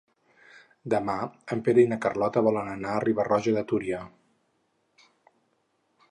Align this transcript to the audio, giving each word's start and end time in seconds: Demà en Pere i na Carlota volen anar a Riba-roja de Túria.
Demà 0.93 1.15
en 1.55 1.59
Pere 1.67 1.83
i 1.83 1.89
na 1.91 1.99
Carlota 2.05 2.43
volen 2.47 2.71
anar 2.71 2.95
a 2.99 3.03
Riba-roja 3.03 3.53
de 3.59 3.65
Túria. 3.73 4.03